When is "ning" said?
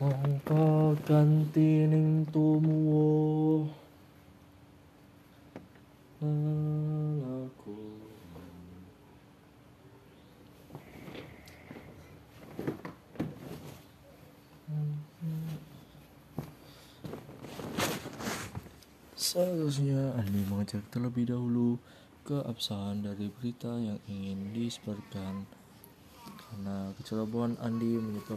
1.84-2.24